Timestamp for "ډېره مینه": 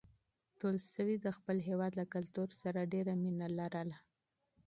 2.93-3.47